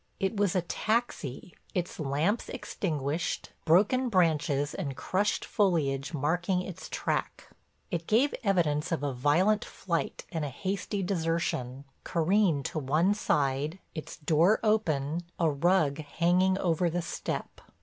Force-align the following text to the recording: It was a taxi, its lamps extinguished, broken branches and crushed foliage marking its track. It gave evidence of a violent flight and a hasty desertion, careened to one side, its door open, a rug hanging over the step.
It 0.19 0.35
was 0.35 0.55
a 0.55 0.63
taxi, 0.63 1.53
its 1.75 1.99
lamps 1.99 2.49
extinguished, 2.49 3.51
broken 3.65 4.09
branches 4.09 4.73
and 4.73 4.97
crushed 4.97 5.45
foliage 5.45 6.11
marking 6.11 6.63
its 6.63 6.89
track. 6.89 7.49
It 7.91 8.07
gave 8.07 8.33
evidence 8.43 8.91
of 8.91 9.03
a 9.03 9.13
violent 9.13 9.63
flight 9.63 10.25
and 10.31 10.43
a 10.43 10.49
hasty 10.49 11.03
desertion, 11.03 11.83
careened 12.03 12.65
to 12.65 12.79
one 12.79 13.13
side, 13.13 13.77
its 13.93 14.17
door 14.17 14.59
open, 14.63 15.21
a 15.39 15.51
rug 15.51 15.99
hanging 15.99 16.57
over 16.57 16.89
the 16.89 17.03
step. 17.03 17.61